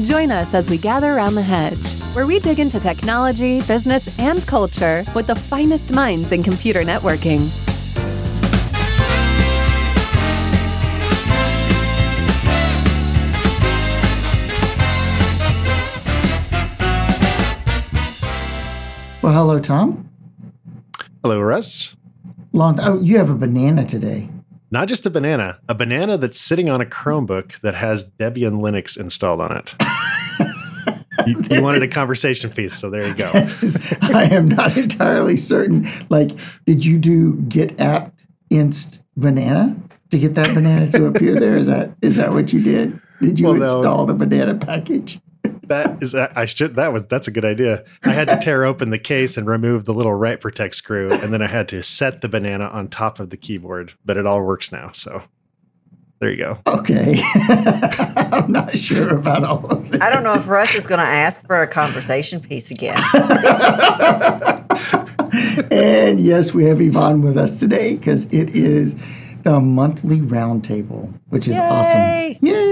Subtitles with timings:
[0.00, 1.76] Join us as we gather around the hedge,
[2.14, 7.50] where we dig into technology, business, and culture with the finest minds in computer networking.
[19.20, 20.08] Well, hello, Tom.
[21.22, 21.98] Hello, Russ.
[22.54, 22.78] Long.
[22.80, 24.30] Oh, you have a banana today.
[24.72, 28.98] Not just a banana, a banana that's sitting on a Chromebook that has Debian Linux
[28.98, 29.74] installed on it.
[31.26, 33.30] you, you, wanted a conversation piece, so there you go.
[34.00, 35.86] I am not entirely certain.
[36.08, 36.30] Like,
[36.64, 39.76] did you do get apt inst banana
[40.10, 41.54] to get that banana to appear there?
[41.54, 42.98] Is that is that what you did?
[43.20, 44.14] Did you well, install no.
[44.14, 45.20] the banana package?
[45.64, 47.84] That is I should that was that's a good idea.
[48.02, 51.32] I had to tear open the case and remove the little write protect screw, and
[51.32, 53.92] then I had to set the banana on top of the keyboard.
[54.04, 55.22] But it all works now, so
[56.20, 56.58] there you go.
[56.66, 60.00] Okay, I'm not sure about all of this.
[60.00, 62.96] I don't know if Russ is going to ask for a conversation piece again.
[65.70, 68.94] and yes, we have Eyvonne with us today because it is
[69.42, 71.62] the monthly roundtable, which is Yay!
[71.62, 72.00] awesome.
[72.46, 72.71] Yay!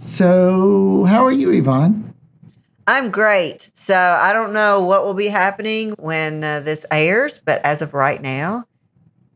[0.00, 2.14] So, how are you, Eyvonne?
[2.86, 3.70] I'm great.
[3.74, 7.92] So, I don't know what will be happening when uh, this airs, but as of
[7.92, 8.64] right now,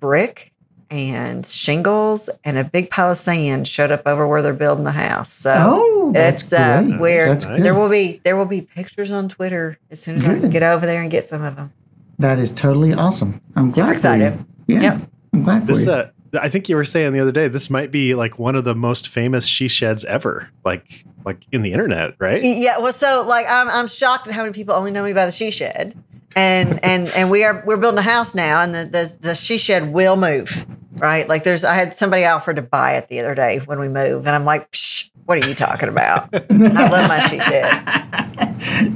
[0.00, 0.54] brick
[0.90, 4.92] and shingles and a big pile of sand showed up over where they're building the
[4.92, 5.30] house.
[5.30, 10.00] So oh, it's uh, where there will be there will be pictures on Twitter as
[10.00, 10.36] soon as Good.
[10.36, 11.72] I can get over there and get some of them.
[12.18, 13.40] That is totally awesome.
[13.56, 14.44] I'm super excited.
[14.66, 15.10] Yeah, yep.
[15.32, 15.96] I'm glad this, for you.
[15.96, 18.64] Uh, I think you were saying the other day this might be like one of
[18.64, 22.42] the most famous she sheds ever, like like in the internet, right?
[22.42, 22.78] Yeah.
[22.78, 25.32] Well, so like I'm I'm shocked at how many people only know me by the
[25.32, 25.96] she shed,
[26.36, 29.58] and and and we are we're building a house now, and the the, the she
[29.58, 30.66] shed will move,
[30.98, 31.28] right?
[31.28, 34.26] Like there's I had somebody offer to buy it the other day when we move,
[34.26, 36.28] and I'm like, Psh, what are you talking about?
[36.34, 37.82] I love my she shed.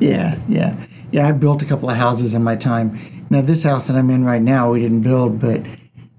[0.00, 1.28] Yeah, yeah, yeah.
[1.28, 2.98] I built a couple of houses in my time.
[3.30, 5.62] Now this house that I'm in right now, we didn't build, but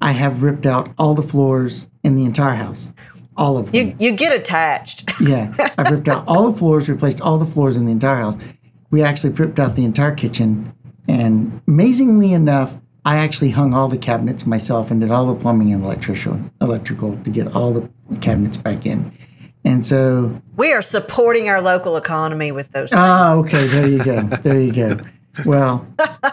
[0.02, 2.94] I have ripped out all the floors in the entire house.
[3.36, 3.88] All of them.
[3.88, 5.10] You, you get attached.
[5.22, 5.54] yeah.
[5.78, 8.38] I've ripped out all the floors, replaced all the floors in the entire house.
[8.92, 10.74] We actually ripped out the entire kitchen.
[11.08, 15.74] And amazingly enough, I actually hung all the cabinets myself and did all the plumbing
[15.74, 19.12] and electrical electrical to get all the cabinets back in.
[19.64, 22.92] And so we are supporting our local economy with those.
[22.94, 23.68] Ah, okay.
[23.68, 24.22] There you go.
[24.24, 24.98] There you go.
[25.46, 25.88] Well,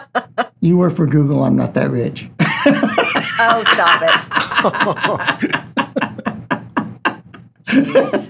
[0.61, 1.43] you work for Google.
[1.43, 2.29] I'm not that rich.
[3.39, 4.21] Oh, stop it.
[7.67, 8.27] Jeez.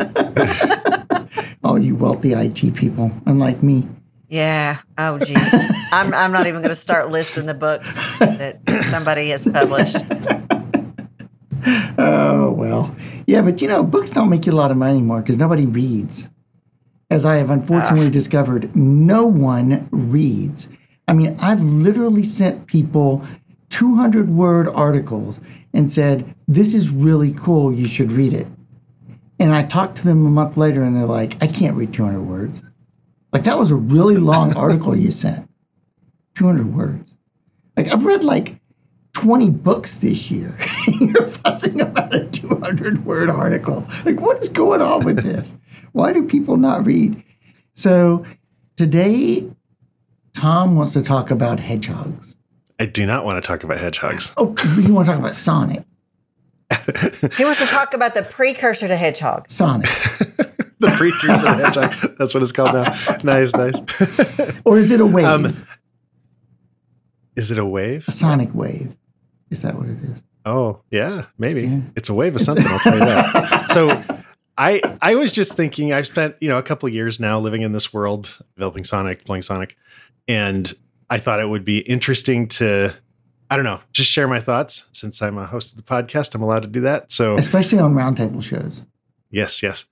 [1.63, 3.87] oh, you wealthy IT people, unlike me.
[4.29, 4.77] Yeah.
[4.97, 5.53] Oh, geez.
[5.91, 10.03] I'm, I'm not even going to start listing the books that somebody has published.
[11.97, 12.95] Oh, well.
[13.25, 15.65] Yeah, but you know, books don't make you a lot of money anymore because nobody
[15.65, 16.29] reads.
[17.09, 18.11] As I have unfortunately ah.
[18.11, 20.69] discovered, no one reads.
[21.07, 23.25] I mean, I've literally sent people
[23.69, 25.39] 200 word articles
[25.73, 27.73] and said, This is really cool.
[27.73, 28.47] You should read it.
[29.39, 32.21] And I talked to them a month later and they're like, I can't read 200
[32.21, 32.61] words.
[33.31, 35.49] Like, that was a really long article you sent.
[36.35, 37.13] 200 words.
[37.75, 38.59] Like, I've read like
[39.13, 40.57] 20 books this year.
[40.87, 43.87] You're fussing about a 200 word article.
[44.05, 45.55] Like, what is going on with this?
[45.91, 47.23] Why do people not read?
[47.73, 48.25] So,
[48.75, 49.49] today,
[50.33, 52.36] Tom wants to talk about hedgehogs.
[52.79, 54.31] I do not want to talk about hedgehogs.
[54.37, 55.83] Oh, you want to talk about Sonic?
[57.37, 59.49] he wants to talk about the precursor to hedgehog.
[59.49, 59.85] Sonic.
[60.79, 62.17] the precursor to hedgehog.
[62.17, 63.17] That's what it's called now.
[63.23, 64.61] Nice, nice.
[64.65, 65.25] or is it a wave?
[65.25, 65.67] Um,
[67.35, 68.07] is it a wave?
[68.07, 68.95] A sonic wave.
[69.49, 70.23] Is that what it is?
[70.45, 71.67] Oh, yeah, maybe.
[71.67, 71.81] Yeah.
[71.95, 73.69] It's a wave of something, I'll tell you that.
[73.77, 74.03] So
[74.57, 77.73] I I was just thinking I've spent, you know, a couple years now living in
[77.73, 79.77] this world, developing Sonic, playing Sonic,
[80.27, 80.73] and
[81.09, 82.93] I thought it would be interesting to,
[83.49, 86.35] I don't know, just share my thoughts since I'm a host of the podcast.
[86.35, 87.11] I'm allowed to do that.
[87.11, 88.81] So, especially on roundtable shows.
[89.29, 89.85] Yes, yes.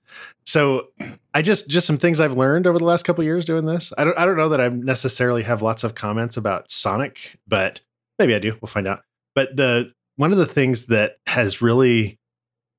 [0.44, 0.88] So,
[1.34, 3.92] I just just some things I've learned over the last couple years doing this.
[3.98, 7.80] I don't I don't know that I necessarily have lots of comments about Sonic, but
[8.18, 8.56] maybe I do.
[8.60, 9.02] We'll find out.
[9.34, 12.18] But the one of the things that has really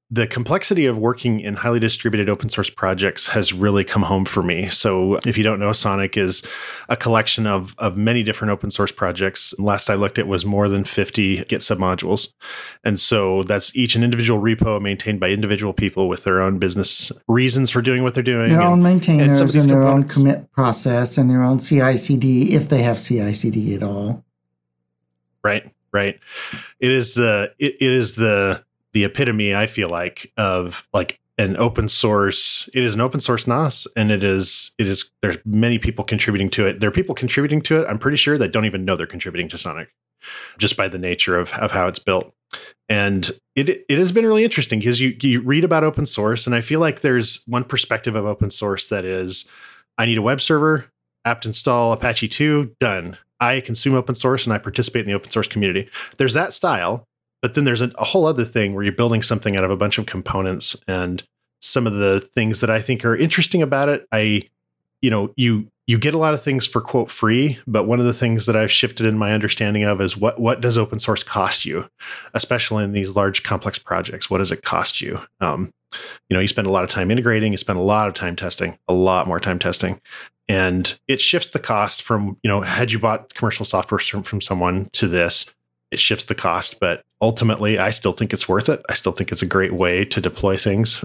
[0.09, 4.42] the complexity of working in highly distributed open source projects has really come home for
[4.42, 4.69] me.
[4.69, 6.44] So, if you don't know, Sonic is
[6.88, 9.54] a collection of, of many different open source projects.
[9.59, 12.30] Last I looked, it was more than 50 Git submodules.
[12.86, 17.12] And so, that's each an individual repo maintained by individual people with their own business
[17.27, 18.48] reasons for doing what they're doing.
[18.48, 22.56] Their and, own maintainers and, and their own commit process and their own CI CD,
[22.56, 24.24] if they have CI CD at all.
[25.44, 26.18] Right, right.
[26.80, 28.63] It is the, it, it is the,
[28.97, 33.45] the epitome i feel like of like an open source it is an open source
[33.45, 36.79] NOS and it is it is there's many people contributing to it.
[36.79, 39.47] There are people contributing to it, I'm pretty sure that don't even know they're contributing
[39.49, 39.94] to Sonic
[40.57, 42.33] just by the nature of, of how it's built.
[42.89, 46.55] And it it has been really interesting because you you read about open source and
[46.55, 49.47] I feel like there's one perspective of open source that is
[49.97, 50.85] I need a web server,
[51.23, 53.17] apt install Apache 2, done.
[53.39, 55.89] I consume open source and I participate in the open source community.
[56.17, 57.06] There's that style,
[57.42, 59.78] but then there's a, a whole other thing where you're building something out of a
[59.78, 61.24] bunch of components and
[61.62, 64.07] some of the things that I think are interesting about it.
[64.12, 64.44] I,
[65.01, 68.06] you know, you you get a lot of things for quote free, but one of
[68.06, 71.24] the things that I've shifted in my understanding of is what what does open source
[71.24, 71.89] cost you,
[72.34, 74.30] especially in these large complex projects.
[74.30, 75.22] What does it cost you?
[75.39, 75.72] Um,
[76.30, 78.36] you know, you spend a lot of time integrating, you spend a lot of time
[78.36, 80.01] testing, a lot more time testing,
[80.50, 84.42] and it shifts the cost from you know had you bought commercial software from, from
[84.42, 85.45] someone to this
[85.92, 88.81] it shifts the cost but ultimately i still think it's worth it.
[88.89, 91.04] I still think it's a great way to deploy things.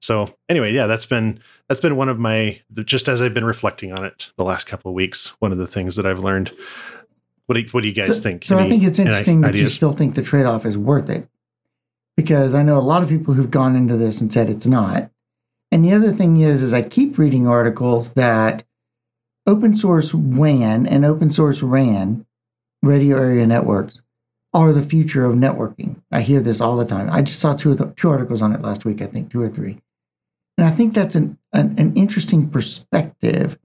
[0.00, 3.92] So anyway yeah that's been that's been one of my just as i've been reflecting
[3.92, 6.52] on it the last couple of weeks one of the things that i've learned.
[7.46, 8.44] What do you, what do you guys so, think?
[8.44, 11.28] so any, i think it's interesting that you still think the trade-off is worth it
[12.16, 15.10] because i know a lot of people who've gone into this and said it's not.
[15.70, 18.64] And the other thing is is i keep reading articles that
[19.46, 22.26] open source WAN and open source RAN,
[22.82, 24.02] radio area networks,
[24.66, 26.02] are the future of networking.
[26.10, 27.10] I hear this all the time.
[27.10, 29.78] I just saw two two articles on it last week, I think, two or three.
[30.56, 33.58] And I think that's an, an, an interesting perspective,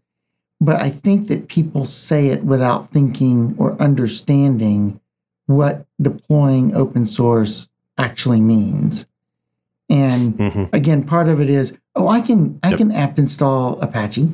[0.61, 4.99] but I think that people say it without thinking or understanding
[5.47, 7.67] what deploying open source
[7.97, 9.07] actually means.
[9.89, 10.75] And mm-hmm.
[10.75, 12.77] again, part of it is, oh, I can I yep.
[12.77, 14.29] can apt install Apache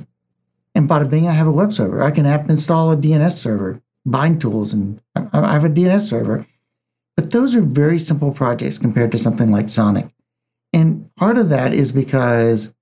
[0.75, 2.03] and bada bing, I have a web server.
[2.03, 6.45] I can apt install a DNS server, bind tools, and I have a DNS server.
[7.19, 10.07] But those are very simple projects compared to something like Sonic.
[10.71, 12.73] And part of that is because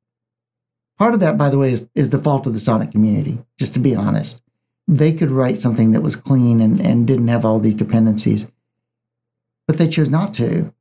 [1.00, 3.74] part of that, by the way, is, is the fault of the Sonic community, just
[3.74, 4.39] to be honest.
[4.88, 8.48] They could write something that was clean and, and didn't have all these dependencies.
[9.66, 10.72] But they chose not to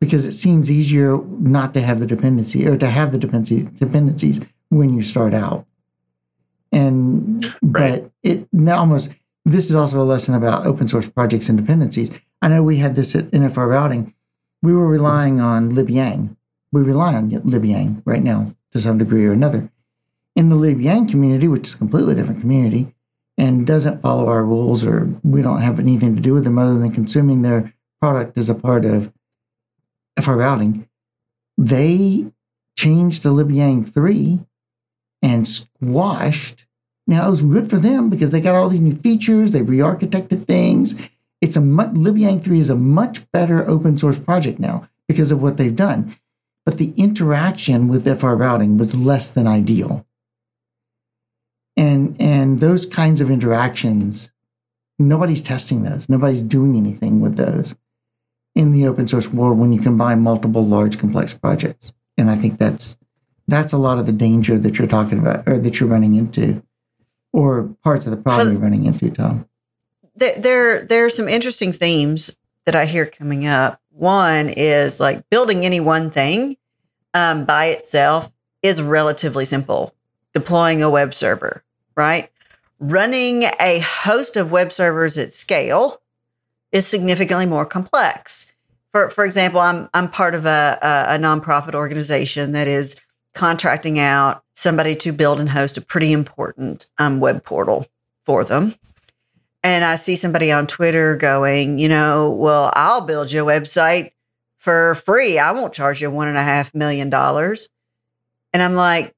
[0.00, 4.38] because it seems easier not to have the dependency or to have the dependency, dependencies
[4.68, 5.64] when you start out.
[6.72, 8.02] And right.
[8.02, 9.14] but it now almost
[9.46, 12.10] this is also a lesson about open source projects and dependencies.
[12.40, 14.14] I know we had this at NFR routing.
[14.62, 16.36] We were relying on libyang.
[16.72, 19.70] We rely on libyang right now to some degree or another.
[20.36, 22.94] In the libyang community, which is a completely different community
[23.36, 26.78] and doesn't follow our rules or we don't have anything to do with them other
[26.78, 29.12] than consuming their product as a part of
[30.18, 30.86] FRRouting,
[31.56, 32.32] they
[32.76, 34.40] changed to libyang 3
[35.22, 36.66] and squashed.
[37.06, 39.52] Now it was good for them because they got all these new features.
[39.52, 40.98] They re-architected things.
[41.40, 45.42] It's a much, libyang 3 is a much better open source project now because of
[45.42, 46.16] what they've done.
[46.66, 50.06] But the interaction with FRRouting was less than ideal.
[51.76, 54.30] And, and those kinds of interactions,
[54.98, 56.08] nobody's testing those.
[56.08, 57.76] Nobody's doing anything with those
[58.54, 61.94] in the open source world when you combine multiple large complex projects.
[62.16, 62.96] And I think that's
[63.48, 66.62] that's a lot of the danger that you're talking about or that you're running into
[67.32, 69.47] or parts of the problem you're running into tom
[70.18, 73.80] there, there are some interesting themes that i hear coming up.
[73.90, 76.56] One is like building any one thing
[77.14, 78.30] um, by itself
[78.62, 79.94] is relatively simple.
[80.34, 81.64] Deploying a web server
[81.98, 82.30] right?
[82.78, 86.00] Running a host of web servers at scale
[86.70, 88.52] is significantly more complex.
[88.92, 92.96] For for example i'm i'm part of a, a, a nonprofit organization that is
[93.34, 97.86] contracting out somebody to build and host a pretty important um, web portal
[98.24, 98.74] for them.
[99.68, 104.12] And I see somebody on Twitter going, you know, well, I'll build you a website
[104.56, 105.38] for free.
[105.38, 107.68] I won't charge you one and a half million dollars.
[108.54, 109.14] And I'm like,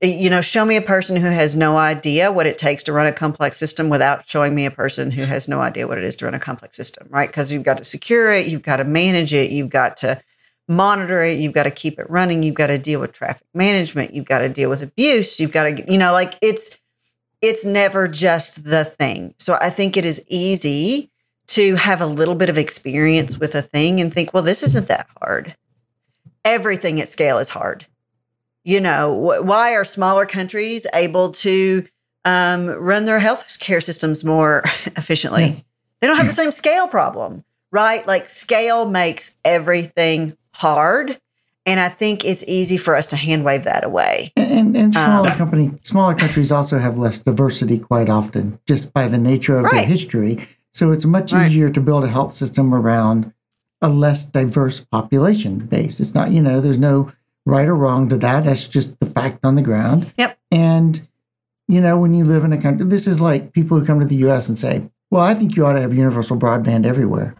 [0.00, 3.08] you know, show me a person who has no idea what it takes to run
[3.08, 6.14] a complex system without showing me a person who has no idea what it is
[6.16, 7.28] to run a complex system, right?
[7.28, 10.22] Because you've got to secure it, you've got to manage it, you've got to
[10.68, 14.14] monitor it, you've got to keep it running, you've got to deal with traffic management,
[14.14, 16.78] you've got to deal with abuse, you've got to, you know, like it's
[17.42, 19.34] it's never just the thing.
[19.38, 21.10] So I think it is easy
[21.48, 24.88] to have a little bit of experience with a thing and think, well, this isn't
[24.88, 25.56] that hard.
[26.44, 27.86] Everything at scale is hard.
[28.62, 31.86] You know, why are smaller countries able to
[32.24, 34.62] um, run their health care systems more
[34.96, 35.56] efficiently?
[36.00, 38.06] They don't have the same scale problem, right?
[38.06, 41.18] Like scale makes everything hard.
[41.70, 44.32] And I think it's easy for us to hand wave that away.
[44.36, 49.06] And, and smaller um, company, smaller countries also have less diversity quite often, just by
[49.06, 49.74] the nature of right.
[49.74, 50.48] their history.
[50.72, 51.46] So it's much right.
[51.46, 53.32] easier to build a health system around
[53.80, 56.00] a less diverse population base.
[56.00, 57.12] It's not, you know, there's no
[57.46, 58.42] right or wrong to that.
[58.42, 60.12] That's just the fact on the ground.
[60.18, 60.40] Yep.
[60.50, 61.06] And,
[61.68, 64.06] you know, when you live in a country, this is like people who come to
[64.06, 67.36] the US and say, well, I think you ought to have universal broadband everywhere.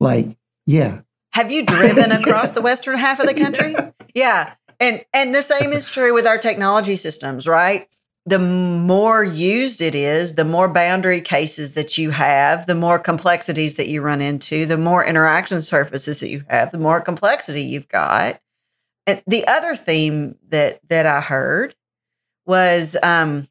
[0.00, 1.02] Like, yeah.
[1.38, 3.76] Have you driven across the western half of the country?
[4.12, 4.54] Yeah.
[4.80, 7.86] And and the same is true with our technology systems, right?
[8.26, 13.76] The more used it is, the more boundary cases that you have, the more complexities
[13.76, 17.88] that you run into, the more interaction surfaces that you have, the more complexity you've
[17.88, 18.40] got.
[19.06, 21.76] And the other theme that that I heard
[22.46, 23.46] was um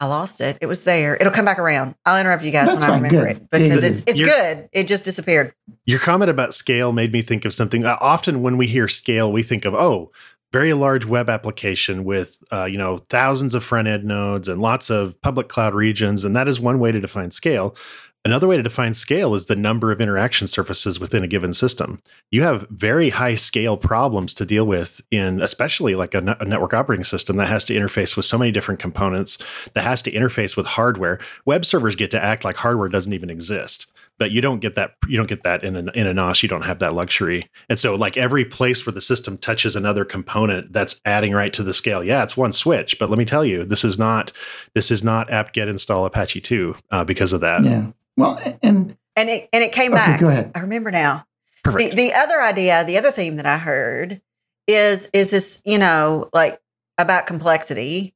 [0.00, 0.56] I lost it.
[0.62, 1.14] It was there.
[1.16, 1.94] It'll come back around.
[2.06, 3.36] I'll interrupt you guys That's when I remember Good.
[3.36, 4.68] it because Yeah, it's it's You're- good.
[4.72, 5.52] It just disappeared.
[5.84, 7.84] Your comment about scale made me think of something.
[7.84, 10.10] Uh, often, when we hear scale, we think of oh,
[10.52, 14.88] very large web application with uh, you know thousands of front end nodes and lots
[14.90, 17.76] of public cloud regions, and that is one way to define scale.
[18.22, 22.02] Another way to define scale is the number of interaction surfaces within a given system.
[22.30, 26.74] You have very high scale problems to deal with in, especially like a, a network
[26.74, 29.38] operating system that has to interface with so many different components,
[29.72, 31.18] that has to interface with hardware.
[31.46, 33.86] Web servers get to act like hardware doesn't even exist
[34.20, 36.42] but you don't get that you don't get that in an in a NOS.
[36.42, 37.48] You don't have that luxury.
[37.70, 41.62] And so like every place where the system touches another component that's adding right to
[41.62, 42.04] the scale.
[42.04, 44.30] Yeah, it's one switch, but let me tell you, this is not
[44.74, 47.64] this is not apt get install Apache 2 uh, because of that.
[47.64, 47.86] Yeah.
[48.16, 50.20] Well, and And it and it came okay, back.
[50.20, 50.52] go ahead.
[50.54, 51.26] I remember now.
[51.62, 51.90] Perfect.
[51.90, 54.20] The, the other idea, the other theme that I heard
[54.66, 56.60] is is this, you know, like
[56.98, 58.14] about complexity.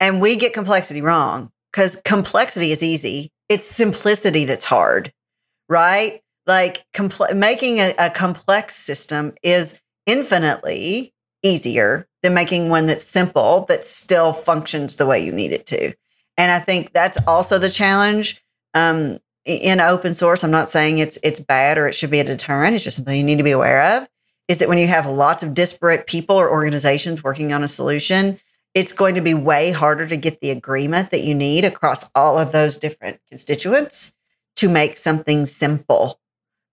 [0.00, 3.30] And we get complexity wrong because complexity is easy.
[3.48, 5.12] It's simplicity that's hard,
[5.68, 6.20] right?
[6.46, 13.64] Like comple- making a, a complex system is infinitely easier than making one that's simple
[13.68, 15.92] that still functions the way you need it to.
[16.36, 18.42] And I think that's also the challenge
[18.74, 20.44] um, in open source.
[20.44, 22.74] I'm not saying it's it's bad or it should be a deterrent.
[22.74, 24.08] It's just something you need to be aware of.
[24.48, 28.38] Is that when you have lots of disparate people or organizations working on a solution,
[28.74, 32.38] it's going to be way harder to get the agreement that you need across all
[32.38, 34.12] of those different constituents
[34.56, 36.18] to make something simple.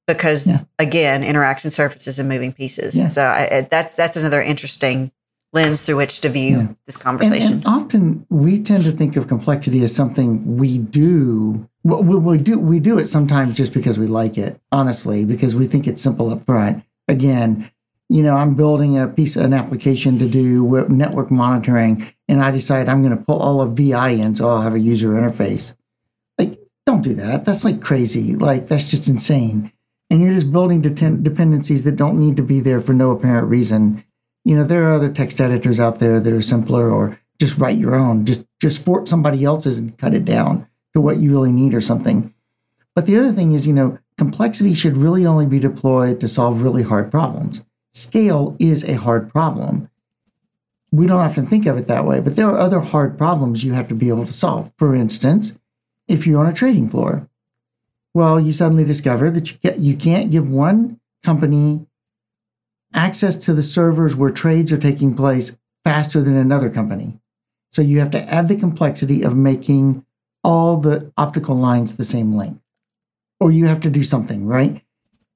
[0.07, 0.55] Because Yeah.
[0.79, 2.97] again, interaction surfaces and moving pieces.
[2.97, 3.07] Yeah.
[3.07, 5.11] So I, that's that's another interesting
[5.53, 6.67] lens through which to view Yeah.
[6.85, 7.53] this conversation.
[7.53, 11.67] and often we tend to think of complexity as something we do.
[11.83, 15.55] Well, we, we do we do it sometimes just because we like it, honestly, because
[15.55, 16.83] we think it's simple up front.
[17.07, 17.69] Again,
[18.09, 22.89] you know, I'm building a piece an application to do network monitoring, and I decide
[22.89, 25.75] I'm going to pull all of VI in, so I'll have a user interface.
[26.37, 27.45] Like, don't do that.
[27.45, 28.35] That's like crazy.
[28.35, 29.71] Like, that's just insane.
[30.11, 33.47] And you're just building deten- dependencies that don't need to be there for no apparent
[33.47, 34.03] reason
[34.49, 37.77] you know there are other text editors out there that are simpler or just write
[37.77, 38.25] your own.
[38.25, 41.81] Just just fork somebody else's and cut it down to what you really need or
[41.81, 42.33] something.
[42.95, 46.63] But the other thing is you know complexity should really only be deployed to solve
[46.63, 47.63] really hard problems.
[47.93, 49.87] Scale is a hard problem.
[50.91, 53.73] We don't often think of it that way but there are other hard problems you
[53.73, 54.71] have to be able to solve.
[54.79, 55.59] For instance
[56.07, 57.29] if you're on a trading floor
[58.15, 61.85] well you suddenly discover that you can't give one company
[62.93, 67.19] access to the servers where trades are taking place faster than another company.
[67.71, 70.05] So you have to add the complexity of making
[70.43, 72.61] all the optical lines the same length,
[73.39, 74.81] or you have to do something, right?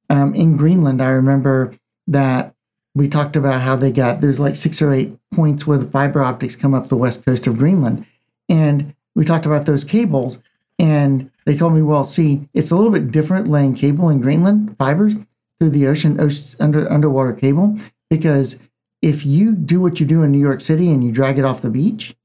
[0.10, 1.74] Um, in Greenland, I remember
[2.08, 2.56] that
[2.96, 6.24] we talked about how they got there's like six or eight points where the fiber
[6.24, 8.06] optics come up the west coast of Greenland.
[8.50, 10.40] And we talked about those cables,
[10.80, 14.76] and they told me, well, see, it's a little bit different laying cable in Greenland,
[14.78, 15.14] fibers
[15.60, 17.78] through the ocean, ocean under underwater cable
[18.10, 18.60] because
[19.02, 21.62] if you do what you do in New York City and you drag it off
[21.62, 22.16] the beach,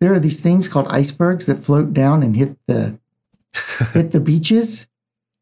[0.00, 2.98] there are these things called icebergs that float down and hit the
[3.92, 4.88] hit the beaches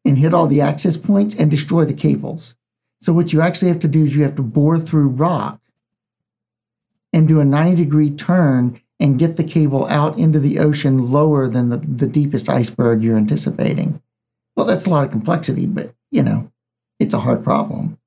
[0.05, 2.55] and hit all the access points and destroy the cables.
[3.01, 5.59] So what you actually have to do is you have to bore through rock
[7.11, 11.47] and do a 90 degree turn and get the cable out into the ocean lower
[11.47, 14.01] than the, the deepest iceberg you're anticipating.
[14.55, 16.51] Well, that's a lot of complexity, but you know,
[16.99, 17.97] it's a hard problem.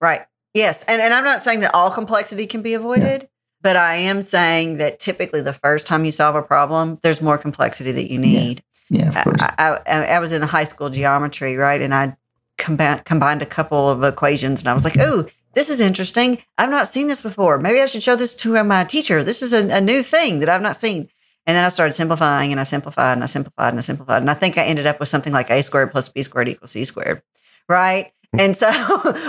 [0.00, 0.22] Right.
[0.52, 0.84] Yes.
[0.84, 3.28] And, and I'm not saying that all complexity can be avoided,
[3.60, 7.38] but I am saying that typically the first time you solve a problem, there's more
[7.38, 8.62] complexity that you need.
[8.90, 9.36] Yeah, of course.
[9.40, 11.80] I, I, I was in high school geometry, right?
[11.80, 12.16] And I
[12.58, 16.42] combi- combined a couple of equations and I was like, oh, this is interesting.
[16.58, 17.58] I've not seen this before.
[17.58, 19.24] Maybe I should show this to my teacher.
[19.24, 21.08] This is a, a new thing that I've not seen.
[21.46, 24.22] And then I started simplifying and I simplified and I simplified and I simplified.
[24.22, 26.72] And I think I ended up with something like a squared plus b squared equals
[26.72, 27.22] c squared.
[27.68, 28.12] Right.
[28.38, 28.70] And so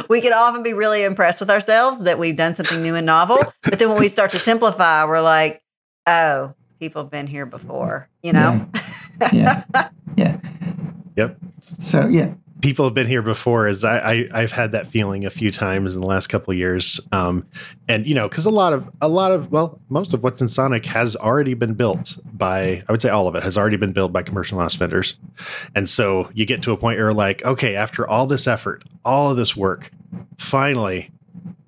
[0.09, 3.37] we can often be really impressed with ourselves that we've done something new and novel.
[3.63, 5.61] But then when we start to simplify, we're like,
[6.07, 8.67] oh, people have been here before, you know?
[9.31, 9.63] yeah,
[10.15, 10.37] yeah.
[11.17, 11.37] Yep.
[11.79, 15.29] So yeah, people have been here before is I, I have had that feeling a
[15.29, 17.45] few times in the last couple years um,
[17.87, 20.47] and you know because a lot of a lot of well most of what's in
[20.47, 23.91] sonic has already been built by i would say all of it has already been
[23.91, 25.17] built by commercial NOS vendors
[25.75, 29.31] and so you get to a point where like okay after all this effort all
[29.31, 29.91] of this work
[30.37, 31.11] finally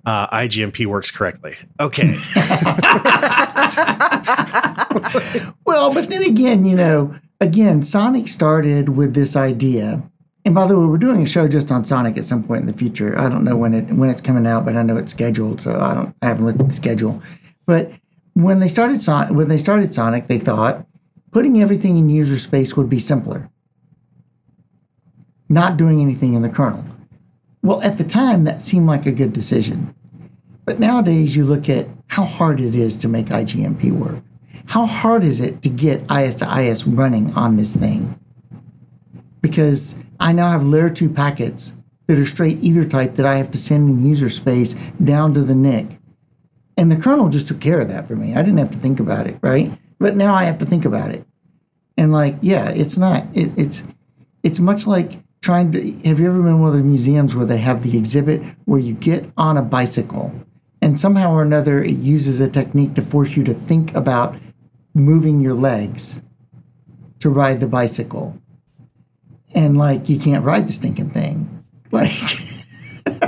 [0.06, 1.58] uh, IGMP works correctly.
[1.82, 2.08] Okay.
[5.65, 10.01] well, but then again, you know, again, Sonic started with this idea.
[10.48, 12.68] And by the way, we're doing a show just on Sonic at some point in
[12.68, 13.20] the future.
[13.20, 15.77] I don't know when it when it's coming out, but I know it's scheduled, so
[15.77, 17.22] I don't I haven't looked at the schedule.
[17.66, 17.92] But
[18.34, 20.88] when they started Sonic, when they started Sonic, they thought
[21.32, 23.50] putting everything in user space would be simpler.
[25.50, 26.86] Not doing anything in the kernel.
[27.62, 29.94] Well, at the time, that seemed like a good decision.
[30.63, 34.24] But nowadays, you look at how hard it is to make IGMP work.
[34.68, 38.18] How hard is it to get IS-IS running on this thing?
[39.48, 41.75] Because I now have layer 2 packets
[42.08, 44.74] that are straight EtherType that I have to send in user space
[45.04, 45.88] down to the NIC.
[46.77, 48.36] And the kernel just took care of that for me.
[48.36, 49.72] I didn't have to think about it, right?
[50.00, 51.25] But now I have to think about it.
[51.98, 53.25] And like, yeah, it's not.
[53.34, 53.84] It, it's
[54.44, 55.92] it's much like trying to.
[56.08, 58.94] Have you ever been one of the museums where they have the exhibit where you
[58.94, 60.32] get on a bicycle
[60.82, 64.36] and somehow or another, it uses a technique to force you to think about
[64.94, 66.22] moving your legs
[67.20, 68.39] to ride the bicycle.
[69.54, 71.63] And like, you can't ride the stinking thing.
[71.92, 72.12] Like,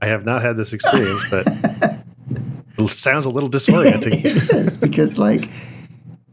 [0.00, 1.46] I have not had this experience, but
[2.78, 4.24] it sounds a little disorienting.
[4.24, 5.48] it is because, like,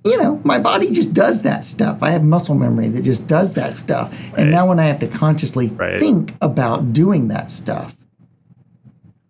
[0.06, 2.02] you know, my body just does that stuff.
[2.04, 4.12] I have muscle memory that just does that stuff.
[4.12, 4.42] Right.
[4.42, 6.00] And now when I have to consciously right.
[6.00, 7.96] think about doing that stuff,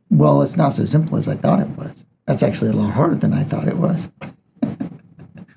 [0.09, 2.05] well, it's not so simple as I thought it was.
[2.25, 4.09] That's actually a lot harder than I thought it was.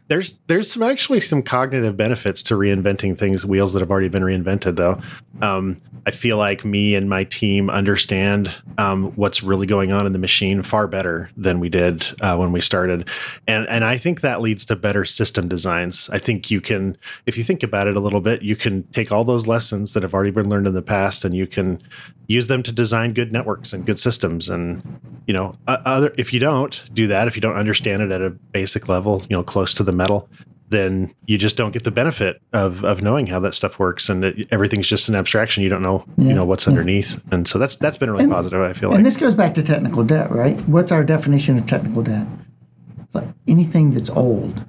[0.08, 4.22] there's there's some actually some cognitive benefits to reinventing things wheels that have already been
[4.22, 5.00] reinvented though.
[5.40, 10.12] Um, i feel like me and my team understand um, what's really going on in
[10.12, 13.08] the machine far better than we did uh, when we started.
[13.46, 16.08] And and i think that leads to better system designs.
[16.10, 19.12] I think you can if you think about it a little bit you can take
[19.12, 21.82] all those lessons that have already been learned in the past and you can
[22.26, 24.48] use them to design good networks and good systems.
[24.48, 24.82] And
[25.28, 28.30] you know other if you don't do that if you don't understand it at a
[28.30, 30.28] basic level you know close to the metal
[30.70, 34.24] then you just don't get the benefit of of knowing how that stuff works and
[34.24, 36.28] it, everything's just an abstraction you don't know yeah.
[36.28, 38.96] you know what's underneath and so that's that's been really and, positive i feel like
[38.96, 42.26] and this goes back to technical debt right what's our definition of technical debt
[43.02, 44.64] it's like anything that's old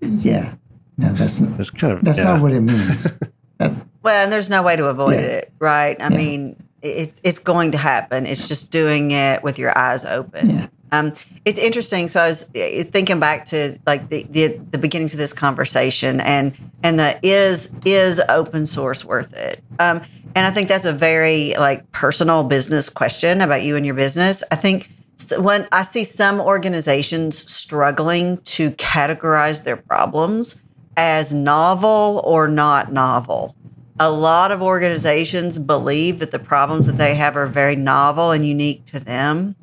[0.00, 0.54] yeah
[0.96, 2.24] no that's it's kind of that's yeah.
[2.24, 3.06] not what it means
[3.58, 5.26] that's well, and there's no way to avoid yeah.
[5.26, 6.00] it, right?
[6.00, 6.16] I yeah.
[6.16, 8.24] mean, it's it's going to happen.
[8.24, 10.70] It's just doing it with your eyes open.
[10.92, 12.08] Um, it's interesting.
[12.08, 16.54] So I was, thinking back to like the, the, the beginnings of this conversation, and
[16.82, 19.62] and the is is open source worth it?
[19.78, 20.02] Um,
[20.34, 24.44] and I think that's a very like personal business question about you and your business.
[24.50, 24.90] I think
[25.38, 30.60] when I see some organizations struggling to categorize their problems
[30.96, 33.56] as novel or not novel,
[33.98, 38.44] a lot of organizations believe that the problems that they have are very novel and
[38.44, 39.56] unique to them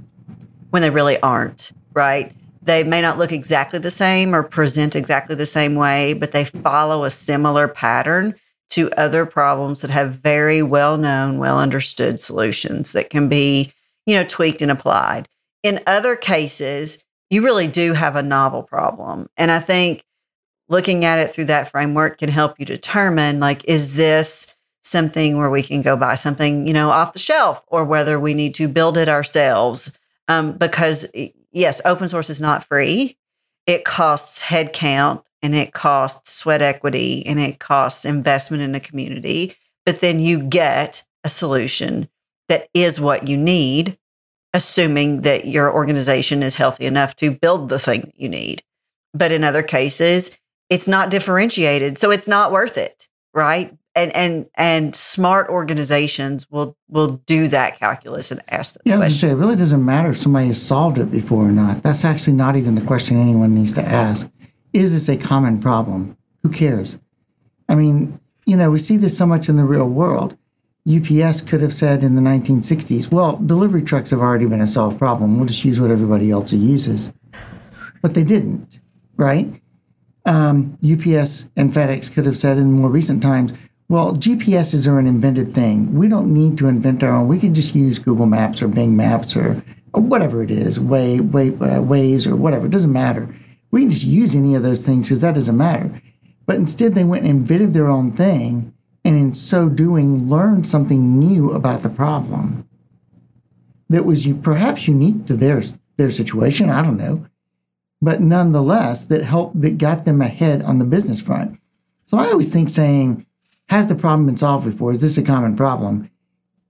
[0.73, 2.33] when they really aren't, right?
[2.63, 6.45] They may not look exactly the same or present exactly the same way, but they
[6.45, 8.33] follow a similar pattern
[8.71, 13.71] to other problems that have very well known, well understood solutions that can be,
[14.07, 15.29] you know, tweaked and applied.
[15.61, 19.29] In other cases, you really do have a novel problem.
[19.37, 20.03] And I think
[20.69, 25.51] looking at it through that framework can help you determine like is this something where
[25.51, 28.67] we can go buy something you know off the shelf or whether we need to
[28.67, 29.95] build it ourselves
[30.27, 31.07] um, because
[31.51, 33.17] yes open source is not free
[33.65, 39.55] it costs headcount and it costs sweat equity and it costs investment in a community
[39.85, 42.09] but then you get a solution
[42.49, 43.97] that is what you need
[44.55, 48.63] assuming that your organization is healthy enough to build the thing that you need
[49.13, 50.39] but in other cases
[50.73, 51.99] it's not differentiated.
[51.99, 53.77] So it's not worth it, right?
[53.95, 58.75] And and and smart organizations will will do that calculus and ask.
[58.85, 61.51] Yeah, I was say it really doesn't matter if somebody has solved it before or
[61.51, 61.83] not.
[61.83, 64.31] That's actually not even the question anyone needs to ask.
[64.73, 66.17] Is this a common problem?
[66.41, 66.99] Who cares?
[67.69, 70.37] I mean, you know, we see this so much in the real world.
[70.89, 74.97] UPS could have said in the 1960s, well, delivery trucks have already been a solved
[74.97, 75.37] problem.
[75.37, 77.13] We'll just use what everybody else uses.
[78.01, 78.79] But they didn't,
[79.15, 79.61] right?
[80.25, 83.53] um, UPS and FedEx could have said in more recent times,
[83.89, 85.93] well, GPSs are an invented thing.
[85.93, 87.27] We don't need to invent our own.
[87.27, 91.19] We can just use Google Maps or Bing Maps or, or whatever it is, Waze,
[91.19, 92.65] Waze, uh, or whatever.
[92.65, 93.33] It doesn't matter.
[93.71, 96.01] We can just use any of those things because that doesn't matter.
[96.45, 98.73] But instead, they went and invented their own thing,
[99.05, 102.67] and in so doing, learned something new about the problem
[103.89, 105.63] that was perhaps unique to their
[105.97, 106.69] their situation.
[106.69, 107.25] I don't know,
[108.01, 111.59] but nonetheless, that helped that got them ahead on the business front.
[112.05, 113.25] So I always think saying,
[113.69, 114.91] "Has the problem been solved before?
[114.91, 116.09] Is this a common problem?"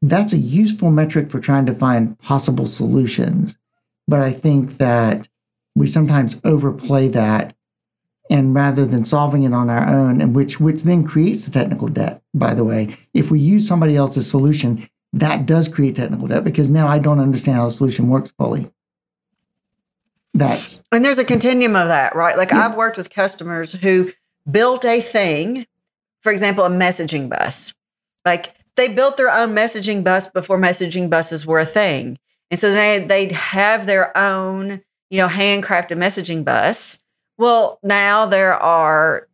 [0.02, 3.56] That's a useful metric for trying to find possible solutions.
[4.06, 5.30] But I think that
[5.76, 7.56] we sometimes overplay that
[8.30, 11.88] and rather than solving it on our own and which which then creates the technical
[11.88, 16.44] debt by the way if we use somebody else's solution that does create technical debt
[16.44, 18.72] because now i don't understand how the solution works fully
[20.34, 22.66] that's and there's a continuum of that right like yeah.
[22.66, 24.12] i've worked with customers who
[24.50, 25.66] built a thing
[26.24, 27.74] for example a messaging bus
[28.26, 32.18] like they built their own messaging bus before messaging buses were a thing
[32.50, 37.00] and so they, they'd have their own you know handcrafted messaging bus
[37.38, 39.28] well, now there are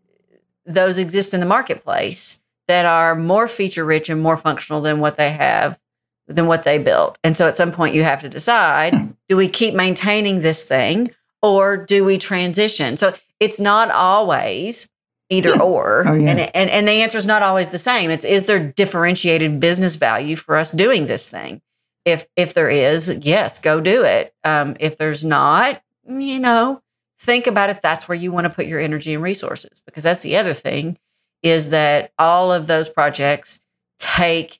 [0.65, 5.15] those exist in the marketplace that are more feature rich and more functional than what
[5.15, 5.79] they have
[6.27, 7.17] than what they built.
[7.23, 9.07] And so at some point you have to decide, hmm.
[9.27, 11.09] do we keep maintaining this thing
[11.41, 12.97] or do we transition?
[12.97, 14.87] So it's not always
[15.29, 15.61] either yeah.
[15.61, 16.03] or.
[16.07, 16.29] Oh, yeah.
[16.29, 18.11] and, and and the answer is not always the same.
[18.11, 21.61] It's is there differentiated business value for us doing this thing?
[22.05, 24.33] If if there is, yes, go do it.
[24.43, 26.81] Um, if there's not, you know,
[27.19, 30.21] think about if that's where you want to put your energy and resources because that's
[30.21, 30.97] the other thing
[31.43, 33.61] is that all of those projects
[33.97, 34.59] take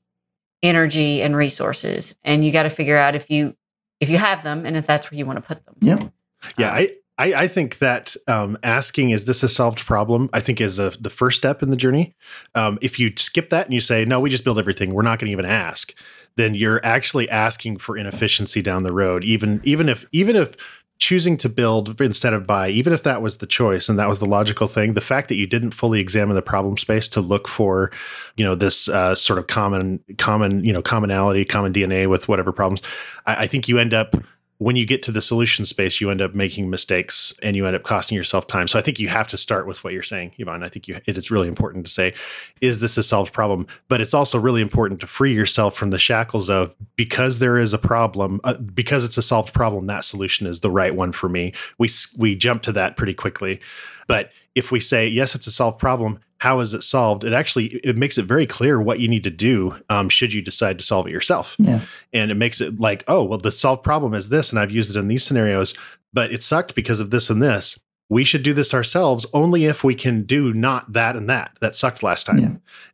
[0.61, 3.55] energy and resources and you got to figure out if you
[4.01, 6.09] if you have them and if that's where you want to put them yeah
[6.57, 10.59] yeah i I, I think that um, asking is this a solved problem i think
[10.59, 12.15] is a, the first step in the journey.
[12.55, 15.19] Um, if you skip that and you say no we just build everything we're not
[15.19, 15.93] going to even ask
[16.35, 20.55] then you're actually asking for inefficiency down the road even even if even if
[20.99, 24.19] choosing to build instead of buy, even if that was the choice and that was
[24.19, 27.47] the logical thing, the fact that you didn't fully examine the problem space to look
[27.47, 27.89] for,
[28.35, 32.51] you know, this uh, sort of common, common, you know, commonality, common DNA with whatever
[32.51, 32.81] problems,
[33.25, 34.17] I, I think you end up
[34.59, 37.77] when you get to the solution space, you end up making mistakes and you end
[37.77, 38.67] up costing yourself time.
[38.67, 40.65] So I think you have to start with what you're saying, Eyvonne.
[40.65, 42.13] I think you, it is really important to say,
[42.59, 43.67] is this a solved problem?
[43.87, 47.71] But it's also really important to free yourself from the shackles of because there is
[47.71, 51.29] a problem, uh, because it's a solved problem, that solution is the right one for
[51.29, 51.53] me.
[51.77, 53.61] We we jump to that pretty quickly.
[54.07, 57.23] But if we say yes, it's a solved problem, how is it solved?
[57.23, 60.41] It actually it makes it very clear what you need to do um, should you
[60.41, 61.55] decide to solve it yourself.
[61.59, 61.81] Yeah.
[62.11, 64.89] and it makes it like oh well the solved problem is this and i've used
[64.89, 65.73] it in these scenarios
[66.13, 67.79] but it sucked because of this and this.
[68.11, 71.55] We should do this ourselves only if we can do not that and that.
[71.61, 72.39] That sucked last time.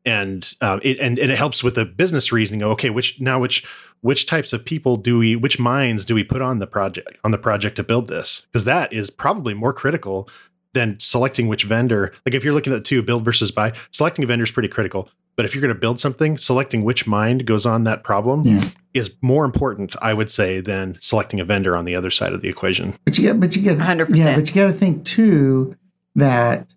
[0.05, 0.13] Yeah.
[0.13, 2.63] and um, it and, and it helps with the business reasoning.
[2.63, 3.65] Okay which now which
[4.01, 7.31] which types of people do we which minds do we put on the project on
[7.31, 8.41] the project to build this?
[8.51, 10.27] Because that is probably more critical
[10.75, 14.27] then selecting which vendor, like if you're looking at two build versus buy, selecting a
[14.27, 15.09] vendor is pretty critical.
[15.35, 18.61] But if you're going to build something, selecting which mind goes on that problem yeah.
[18.93, 22.41] is more important, I would say, than selecting a vendor on the other side of
[22.41, 22.93] the equation.
[23.03, 24.15] But you get, but you get, 100%.
[24.15, 25.75] Yeah, but you got to think too
[26.15, 26.67] that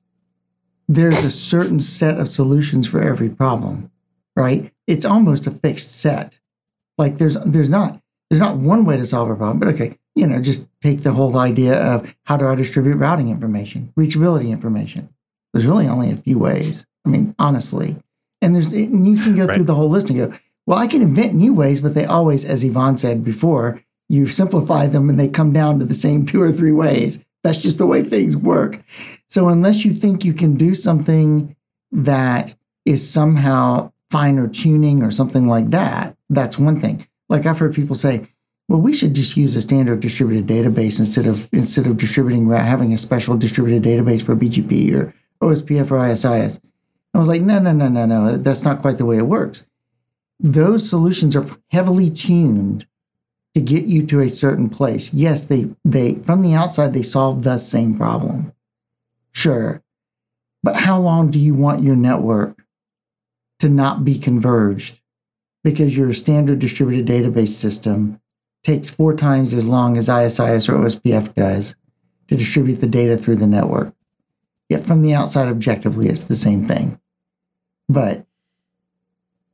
[0.89, 3.91] there's a certain set of solutions for every problem,
[4.35, 4.73] right?
[4.87, 6.39] It's almost a fixed set.
[6.97, 9.61] Like there's, there's not, there's not one way to solve a problem.
[9.61, 13.29] But okay, you know, just take the whole idea of how do I distribute routing
[13.29, 15.09] information, reachability information.
[15.53, 16.87] There's really only a few ways.
[17.07, 17.97] I mean, honestly.
[18.43, 19.55] And there's and you can go right.
[19.55, 22.45] through the whole list and go, well, I can invent new ways, but they always,
[22.45, 26.43] as Eyvonne said before, you simplify them and they come down to the same two
[26.43, 27.25] or three ways.
[27.43, 28.83] That's just the way things work.
[29.29, 31.57] So unless you think you can do something
[31.93, 37.07] that is somehow finer tuning or something like that, that's one thing.
[37.29, 38.29] Like I've heard people say,
[38.69, 42.93] well, we should just use a standard distributed database instead of instead of distributing having
[42.93, 46.61] a special distributed database for BGP or OSPF or ISIS.
[47.15, 48.37] I was like, no, no, no, no, no.
[48.37, 49.67] That's not quite the way it works.
[50.39, 52.87] Those solutions are heavily tuned
[53.55, 55.15] to get you to a certain place.
[55.15, 58.53] Yes, they they from the outside they solve the same problem.
[59.33, 59.83] Sure.
[60.63, 62.63] But how long do you want your network
[63.61, 65.01] to not be converged?
[65.65, 68.21] Because your standard distributed database system
[68.63, 71.75] takes four times as long as ISIS or OSPF does
[72.29, 73.95] to distribute the data through the network.
[74.69, 77.01] Yet from the outside, objectively, it's the same thing.
[77.89, 78.27] But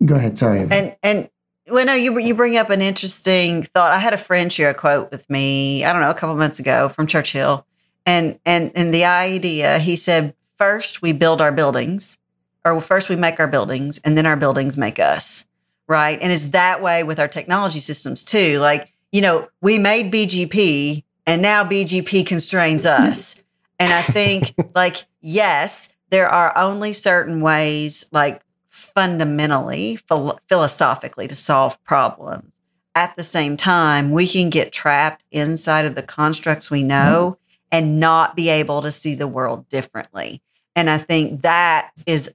[0.04, 0.38] go ahead.
[0.38, 0.66] Sorry.
[0.70, 1.28] And and
[1.68, 3.92] well, no, you you bring up an interesting thought.
[3.92, 5.84] I had a friend share a quote with me.
[5.84, 7.64] I don't know a couple months ago from Churchill,
[8.04, 12.18] and and and the idea he said first we build our buildings,
[12.64, 15.46] or first we make our buildings, and then our buildings make us.
[15.86, 18.58] Right, and it's that way with our technology systems too.
[18.58, 23.40] Like you know, we made BGP and now BGP constrains us.
[23.80, 31.34] And I think, like, yes, there are only certain ways, like fundamentally, phil- philosophically, to
[31.34, 32.54] solve problems.
[32.94, 37.68] At the same time, we can get trapped inside of the constructs we know mm-hmm.
[37.72, 40.40] and not be able to see the world differently.
[40.76, 42.32] And I think that is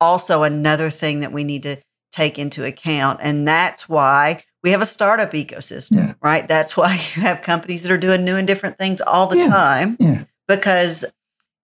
[0.00, 1.76] also another thing that we need to
[2.10, 3.20] take into account.
[3.22, 6.14] And that's why we have a startup ecosystem, Yeah.
[6.22, 6.46] right?
[6.46, 9.48] That's why you have companies that are doing new and different things all the Yeah.
[9.48, 10.24] time Yeah.
[10.48, 11.04] because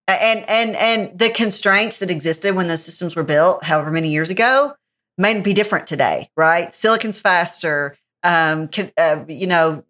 [0.07, 4.31] and and and the constraints that existed when those systems were built however many years
[4.31, 4.75] ago
[5.19, 9.85] may be different today right silicon's faster um con, uh, you know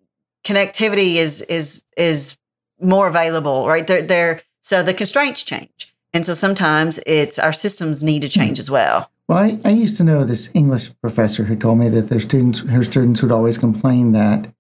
[0.44, 2.36] connectivity is is is
[2.80, 8.02] more available right they're, they're so the constraints change and so sometimes it's our systems
[8.02, 11.56] need to change as well Well, I, I used to know this English professor who
[11.56, 14.52] told me that their students, her students would always complain that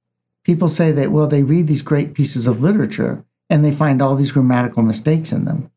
[0.44, 4.14] people say that, well, they read these great pieces of literature and they find all
[4.14, 5.70] these grammatical mistakes in them.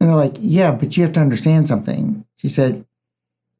[0.00, 2.24] And they're like, yeah, but you have to understand something.
[2.36, 2.86] She said,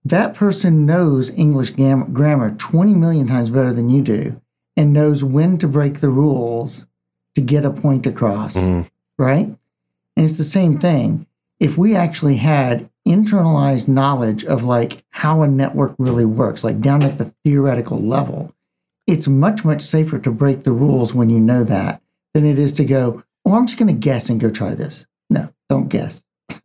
[0.05, 4.40] that person knows English gam- grammar 20 million times better than you do
[4.77, 6.87] and knows when to break the rules
[7.35, 8.88] to get a point across Mhm.
[9.19, 9.47] right?
[10.17, 11.27] And it's the same thing.
[11.59, 17.03] If we actually had internalized knowledge of like how a network really works, like down
[17.03, 18.55] at the theoretical level,
[19.07, 22.01] it's much, much safer to break the rules when you know that
[22.33, 25.07] than it is to go, oh, I'm just going to guess and go try this.
[25.29, 26.25] No, don't guess.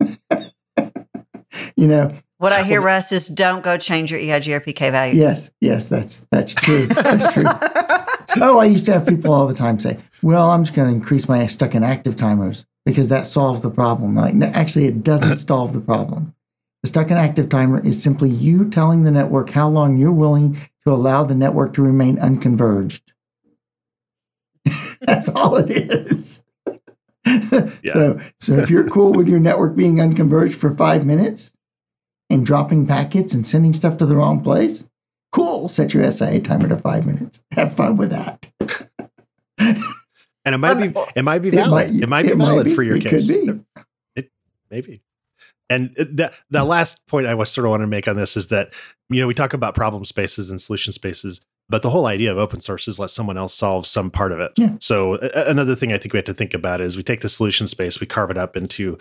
[1.76, 5.14] you know, what i hear russ is don't go change your EIGRP K value.
[5.14, 6.86] yes, yes, that's that's true.
[6.86, 7.44] That's true.
[8.36, 10.94] oh, I used to have people all the time say, "Well, I'm just going to
[10.94, 15.02] increase my stuck in active timers because that solves the problem." Like, no, actually, it
[15.02, 16.34] doesn't solve the problem.
[16.82, 20.56] The stuck in active timer is simply you telling the network how long you're willing
[20.84, 23.12] to allow the network to remain unconverged.
[25.00, 26.44] That's all it is.
[27.92, 31.52] So, so if you're cool with your network being unconverged for five minutes
[32.28, 34.88] and dropping packets and sending stuff to the wrong place,
[35.32, 35.68] cool.
[35.68, 37.42] Set your SIA timer to five minutes.
[37.52, 38.50] Have fun with that.
[39.58, 41.70] And it might be um, it might be It valid.
[41.92, 42.74] might- It might be it might valid be.
[42.74, 43.26] for your It case.
[43.26, 43.60] could be.
[44.16, 44.30] It
[44.70, 45.02] maybe.
[45.68, 48.48] And the the last point I was sort of want to make on this is
[48.48, 48.70] that
[49.10, 52.36] you know we talk about problem spaces and solution spaces, but the whole idea of
[52.38, 54.52] open source is let someone else solve some part of it.
[54.56, 54.74] Yeah.
[54.80, 57.28] So a- another thing I think we have to think about is we take the
[57.28, 58.98] solution space, we carve it up into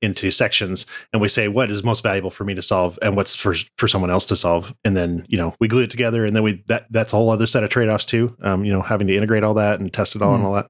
[0.00, 3.36] into sections, and we say what is most valuable for me to solve and what's
[3.36, 6.34] for for someone else to solve, and then you know we glue it together, and
[6.34, 8.36] then we that that's a whole other set of trade offs too.
[8.42, 10.46] Um, you know, having to integrate all that and test it all and Mhm.
[10.46, 10.66] all that.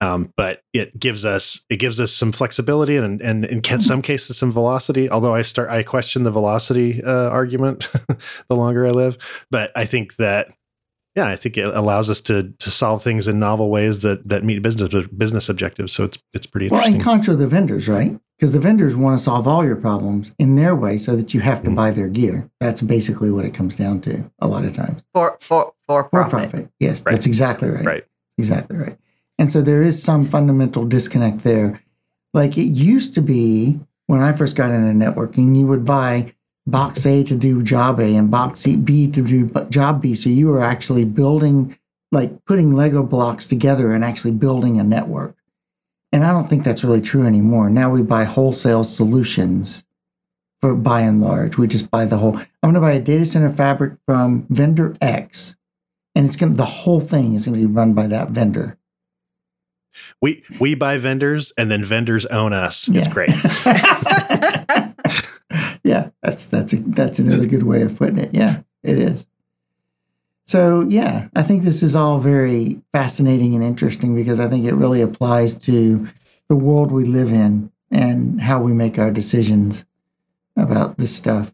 [0.00, 4.00] Um, but it gives us it gives us some flexibility and and in ca- some
[4.02, 5.08] cases some velocity.
[5.10, 7.88] Although I start I question the velocity uh, argument
[8.48, 9.18] the longer I live,
[9.50, 10.48] but I think that
[11.14, 14.44] yeah, I think it allows us to to solve things in novel ways that that
[14.44, 15.92] meet business business objectives.
[15.92, 16.94] So it's it's pretty Well, interesting.
[16.96, 18.18] and contra the vendors, right?
[18.38, 21.40] Because the vendors want to solve all your problems in their way so that you
[21.40, 21.76] have to Mhm.
[21.76, 22.50] buy their gear.
[22.58, 25.04] That's basically what it comes down to a lot of times.
[25.14, 26.68] for for for For profit, profit.
[26.80, 27.12] Yes, Right.
[27.14, 27.84] that's exactly right.
[27.86, 28.04] Right.
[28.38, 28.96] Exactly right.
[29.38, 31.80] And so there is some fundamental disconnect there.
[32.34, 36.32] Like it used to be when I first got into networking, you would buy
[36.66, 40.14] box A to do job A and box B to do job B.
[40.14, 41.76] So you were actually building,
[42.10, 45.36] like putting Lego blocks together and actually building a network.
[46.12, 47.70] And I don't think that's really true anymore.
[47.70, 49.84] Now we buy wholesale solutions
[50.60, 51.58] for by and large.
[51.58, 52.36] We just buy the whole.
[52.36, 55.56] I'm going to buy a data center fabric from vendor X,
[56.14, 58.78] and it's going to the whole thing is going to be run by that vendor.
[60.20, 62.88] we we buy vendors and then vendors own us.
[62.88, 63.30] It's great.
[65.84, 68.34] yeah, that's that's a, that's another good way of putting it.
[68.34, 69.26] Yeah, it is.
[70.44, 74.74] So yeah, I think this is all very fascinating and interesting because I think it
[74.74, 76.08] really applies to
[76.48, 79.84] the world we live in and how we make our decisions
[80.56, 81.52] about this stuff.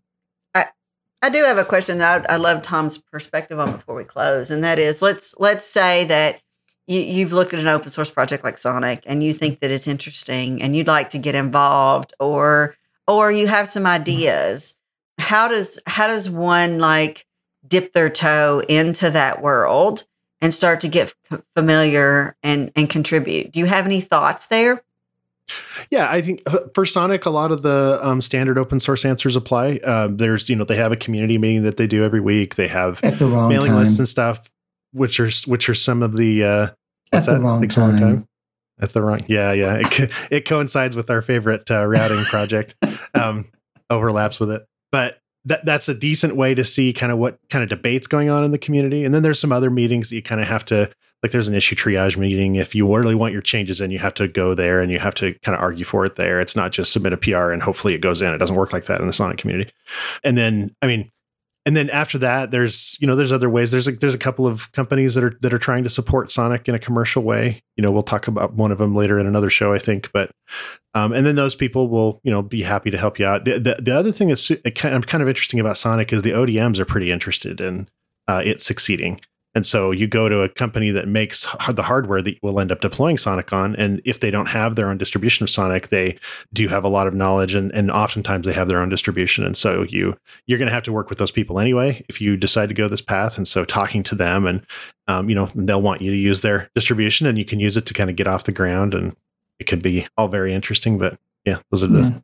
[1.21, 4.51] I do have a question that I, I love Tom's perspective on before we close,
[4.51, 6.41] and that is let's let's say that
[6.87, 9.89] you, you've looked at an open source project like Sonic and you think that it's
[9.89, 12.77] interesting and you'd like to get involved, or
[13.09, 14.77] or you have some ideas.
[15.19, 17.27] How does how does one like
[17.67, 20.05] dip their toe into that world
[20.41, 23.51] and start to get f- familiar and and contribute?
[23.53, 24.85] Do you have any thoughts there?
[25.91, 29.35] Yeah, I think uh, for Sonic, a lot of the um, standard open source answers
[29.35, 29.81] apply.
[29.83, 32.57] Uh, there's, you know, they have a community meeting that they do every week.
[32.57, 33.81] They have At the wrong mailing time.
[33.81, 34.51] lists and stuff,
[34.93, 36.75] which are which are some of the uh, At
[37.13, 37.41] what's the that?
[37.41, 38.29] wrong Takes a long time.
[38.81, 39.83] At the wrong, yeah, yeah.
[39.85, 42.75] It, it coincides with our favorite uh, routing project.
[43.15, 43.47] Um,
[43.91, 47.63] overlaps with it, but that that's a decent way to see kind of what kind
[47.63, 49.05] of debates going on in the community.
[49.05, 50.91] And then there's some other meetings that you kind of have to
[51.23, 52.57] like there's an issue triage meeting.
[52.57, 55.15] If you really want your changes in, you have to go there and you have
[55.17, 56.41] to kind of argue for it there.
[56.41, 58.33] It's not just submit a PR and hopefully it goes in.
[58.33, 59.73] It doesn't work like that in the Sonic community.
[60.23, 61.11] And then, I mean,
[61.67, 63.71] and then after that, there's you know there's other ways.
[63.71, 66.69] There's a, there's a couple of companies that are that are trying to support Sonic
[66.69, 67.63] in a commercial way.
[67.77, 70.11] You know, we'll talk about one of them later in another show, I think.
[70.13, 70.31] But
[70.95, 73.45] um, and then those people will you know be happy to help you out.
[73.45, 76.79] The the, the other thing that's of kind of interesting about Sonic is the ODMs
[76.79, 77.89] are pretty interested in
[78.29, 79.21] uh, it succeeding.
[79.55, 82.71] And so you go to a company that makes the hardware that you will end
[82.71, 83.75] up deploying Sonic on.
[83.77, 86.19] And if they don't have their own distribution of Sonic, they
[86.53, 89.45] do have a lot of knowledge and, and oftentimes they have their own distribution.
[89.45, 92.37] And so you you're going to have to work with those people anyway if you
[92.37, 93.37] decide to go this path.
[93.37, 94.65] And so talking to them and
[95.07, 97.87] um, you know they'll want you to use their distribution and you can use it
[97.87, 98.95] to kind of get off the ground.
[98.95, 99.17] And
[99.59, 100.99] it could be all very interesting.
[100.99, 102.19] But yeah, those are the yeah.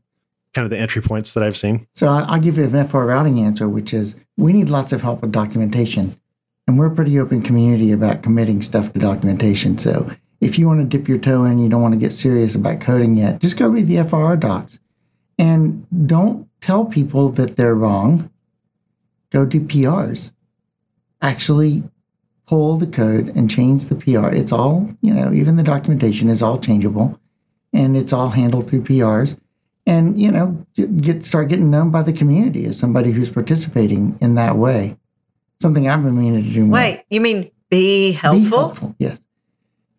[0.53, 1.87] kind of the entry points that I've seen.
[1.95, 5.33] So I'll give you an FRRouting answer, which is we need lots of help with
[5.33, 6.17] documentation
[6.67, 9.77] and we're a pretty open community about committing stuff to documentation.
[9.79, 12.55] So if you want to dip your toe in, you don't want to get serious
[12.55, 14.81] about coding yet, just go read the FRR docs.
[15.39, 18.31] And don't tell people that they're wrong.
[19.31, 20.33] Go do PRs.
[21.21, 21.83] Actually
[22.47, 24.29] pull the code and change the PR.
[24.29, 27.19] It's all, you know, even the documentation is all changeable
[27.73, 29.39] and it's all handled through PRs.
[29.87, 34.35] And, you know, get start getting known by the community as somebody who's participating in
[34.37, 34.97] that way
[35.61, 36.75] something I've been meaning to do more.
[36.75, 38.45] Wait, you mean be helpful?
[38.45, 38.97] Be helpful.
[38.99, 39.21] Yes.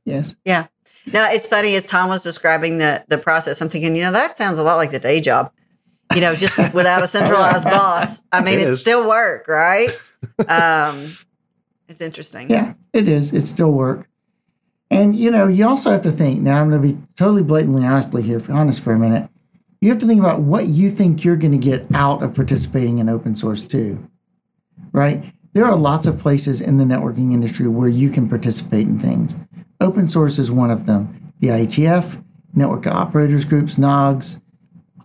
[0.05, 0.35] Yes.
[0.45, 0.67] Yeah.
[1.07, 3.61] Now it's funny as Tom was describing the the process.
[3.61, 5.51] I'm thinking, you know, that sounds a lot like the day job.
[6.13, 8.21] You know, just without a centralized boss.
[8.31, 9.89] I mean, it it's still work, right?
[10.47, 11.15] Um,
[11.87, 12.49] it's interesting.
[12.49, 13.31] Yeah, it is.
[13.31, 14.09] It's still work.
[14.89, 16.41] And you know, you also have to think.
[16.41, 19.29] Now, I'm going to be totally blatantly honestly here, honest for a minute.
[19.81, 22.97] You have to think about what you think you're going to get out of participating
[22.97, 24.09] in open source too,
[24.91, 25.34] right?
[25.55, 29.37] There are lots of places in the networking industry where you can participate in things.
[29.79, 31.31] Open source is one of them.
[31.39, 32.21] The IETF,
[32.53, 34.41] Network Operators Groups, NOGs,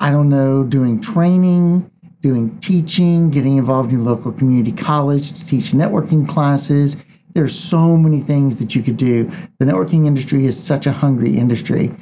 [0.01, 1.89] I don't know, doing training,
[2.21, 6.97] doing teaching, getting involved in local community college to teach networking classes.
[7.33, 9.31] There's so many things that you could do.
[9.61, 11.95] The networking industry is such a hungry industry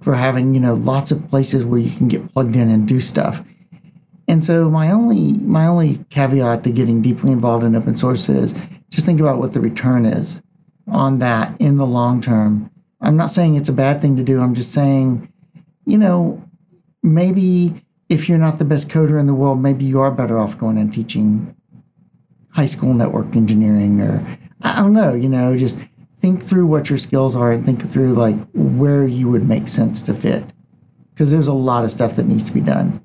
[0.00, 3.00] for having, you know, lots of places where you can get plugged in and do
[3.00, 3.42] stuff.
[4.30, 8.54] And so my only my only caveat to getting deeply involved in open source is
[8.88, 10.40] just think about what the return is
[10.86, 12.70] on that in the long term.
[13.00, 14.40] I'm not saying it's a bad thing to do.
[14.40, 15.32] I'm just saying,
[15.84, 16.48] you know,
[17.02, 20.56] maybe if you're not the best coder in the world, maybe you are better off
[20.56, 21.56] going and teaching
[22.50, 24.24] high school network engineering or
[24.62, 25.76] I don't know, you know, just
[26.20, 30.02] think through what your skills are and think through like where you would make sense
[30.02, 30.44] to fit.
[31.12, 33.02] Because there's a lot of stuff that needs to be done.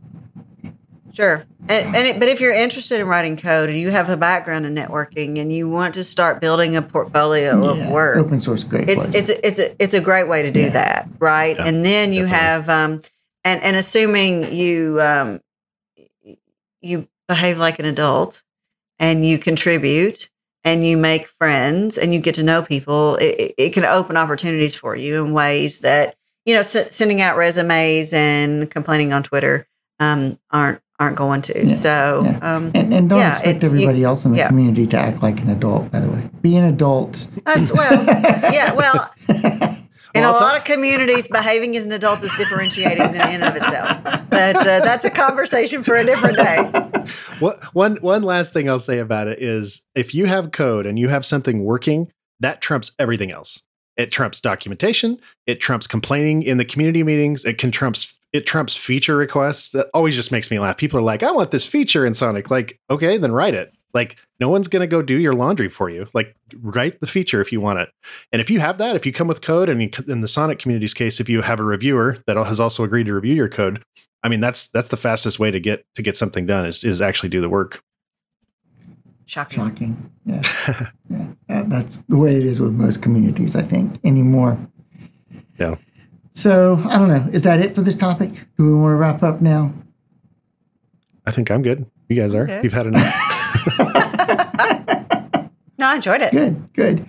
[1.16, 1.46] Sure.
[1.70, 4.66] And, and it, but if you're interested in writing code and you have a background
[4.66, 8.66] in networking and you want to start building a portfolio yeah, of work, open source
[8.66, 8.90] great.
[8.90, 9.16] It's place.
[9.16, 10.70] it's a, it's a, it's a great way to do yeah.
[10.70, 11.56] that, right?
[11.56, 12.38] Yeah, and then you definitely.
[12.38, 13.02] have um
[13.46, 15.40] and and assuming you um
[16.82, 18.44] you behave like an adult
[19.00, 20.30] and you contribute
[20.64, 24.76] and you make friends and you get to know people, it, it can open opportunities
[24.76, 29.66] for you in ways that you know s- sending out resumes and complaining on Twitter
[30.00, 31.68] um, aren't aren't going to.
[31.68, 32.56] Yeah, so, yeah.
[32.56, 35.42] Um, and, and, don't yeah, expect everybody you, else in the community to act like
[35.42, 35.92] an adult.
[35.92, 37.28] By the way, be an adult.
[37.46, 38.74] As well, yeah.
[38.76, 39.12] Well,
[40.16, 43.44] in well, a lot of communities, behaving as an adult is differentiating than in and
[43.44, 44.04] of itself.
[44.30, 46.58] But uh, that's a conversation for a different day.
[47.40, 50.98] What, one one last thing I'll say about it is, if you have code and
[50.98, 53.62] you have something working, that trumps everything else.
[53.98, 55.20] It trumps documentation.
[55.46, 57.46] It trumps complaining in the community meetings.
[57.46, 59.70] It can trumps it trumps feature requests.
[59.70, 60.76] That always just makes me laugh.
[60.76, 63.74] People are like, "I want this feature in Sonic." Like, okay, then write it.
[63.94, 66.08] Like, no one's gonna go do your laundry for you.
[66.14, 67.90] Like, write the feature if you want it.
[68.34, 70.60] And if you have that, if you come with code, and you, in the Sonic
[70.60, 73.82] community's case, if you have a reviewer that has also agreed to review your code,
[74.22, 77.00] I mean, that's that's the fastest way to get to get something done is is
[77.00, 77.82] actually do the work.
[79.26, 79.64] Shocking.
[79.64, 80.12] Shocking.
[80.26, 80.42] Yeah.
[81.50, 81.64] yeah.
[81.64, 84.60] That's the way it is with most communities, I think, anymore.
[85.58, 85.76] Yeah.
[86.36, 87.28] So I don't know.
[87.32, 88.30] Is that it for this topic?
[88.58, 89.74] Do we want to wrap up now?
[91.26, 91.90] I think I'm good.
[92.10, 92.44] You guys are.
[92.44, 92.60] Okay.
[92.62, 93.04] You've had enough.
[95.78, 96.32] no, I enjoyed it.
[96.32, 97.06] Good, good.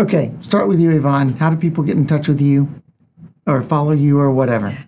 [0.00, 1.36] Okay, start with you, Eyvonne.
[1.36, 2.82] How do people get in touch with you
[3.46, 4.76] or follow you or whatever?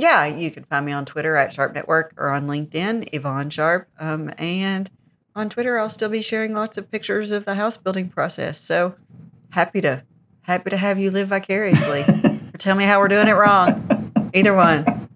[0.00, 3.88] Yeah, you can find me on Twitter at Sharp Network or on LinkedIn, Eyvonne Sharp.
[3.98, 4.88] Um, and
[5.34, 8.60] on Twitter, I'll still be sharing lots of pictures of the house building process.
[8.60, 8.94] So
[9.50, 10.04] happy to
[10.42, 12.04] happy to have you live vicariously.
[12.68, 14.12] or tell me how we're doing it wrong.
[14.34, 15.08] Either one.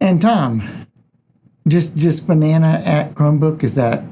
[0.00, 0.86] And Tom,
[1.68, 4.02] just just banana at Chromebook is that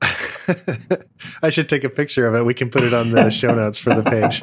[1.42, 2.44] I should take a picture of it.
[2.44, 4.40] We can put it on the show notes for the page.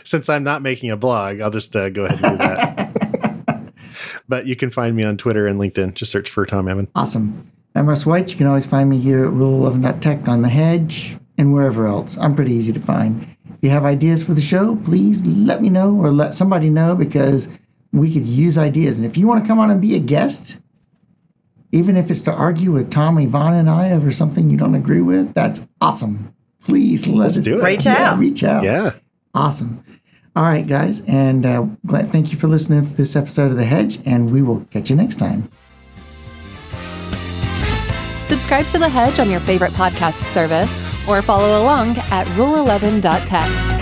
[0.04, 3.72] Since I'm not making a blog, I'll just uh, go ahead and do that.
[4.28, 5.94] but you can find me on Twitter and LinkedIn.
[5.94, 6.88] Just search for Tom Ammon.
[6.94, 7.50] Awesome.
[7.74, 8.30] I'm Russ White.
[8.30, 12.16] You can always find me here at Rule11.tech on the hedge and wherever else.
[12.18, 13.36] I'm pretty easy to find.
[13.58, 16.94] If you have ideas for the show, please let me know or let somebody know
[16.94, 17.48] because
[17.92, 18.98] we could use ideas.
[18.98, 20.58] And if you want to come on and be a guest,
[21.72, 25.00] even if it's to argue with Tom, Eyvonne, and I over something you don't agree
[25.00, 26.34] with, that's awesome.
[26.60, 27.64] Please let Let's us do it.
[27.64, 28.18] Reach Yeah, out.
[28.18, 28.62] reach out.
[28.62, 28.92] Yeah.
[29.34, 29.82] Awesome.
[30.36, 31.00] All right, guys.
[31.08, 34.40] And uh, glad, thank you for listening to this episode of The Hedge, and we
[34.40, 35.50] will catch you next time.
[38.28, 40.70] Subscribe to The Hedge on your favorite podcast service
[41.08, 43.77] or follow along at rule11.tech.